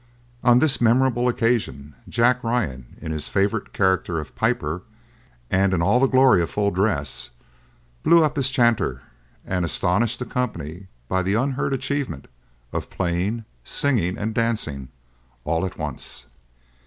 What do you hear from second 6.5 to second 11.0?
dress, blew up his chanter, and astonished the company